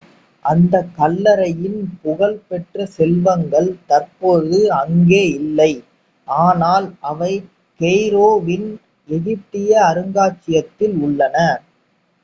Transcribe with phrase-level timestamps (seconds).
[0.45, 5.69] அந்தக் கல்லறையின் புகழ் பெற்ற செல்வங்கள் தற்போது அங்கே இல்லை
[6.27, 7.31] ஆனால் அவை
[7.79, 8.69] கெய்ரோ வின்
[9.09, 11.37] எகிப்திய அருங்காட்சியகத்தில் உள்ளன